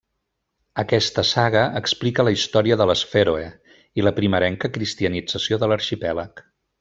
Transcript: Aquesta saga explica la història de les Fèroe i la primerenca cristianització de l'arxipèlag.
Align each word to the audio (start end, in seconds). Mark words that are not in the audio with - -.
Aquesta 0.83 1.23
saga 1.31 1.65
explica 1.81 2.25
la 2.27 2.33
història 2.37 2.79
de 2.83 2.87
les 2.93 3.03
Fèroe 3.13 3.45
i 4.01 4.07
la 4.09 4.15
primerenca 4.21 4.73
cristianització 4.79 5.65
de 5.65 5.71
l'arxipèlag. 5.73 6.43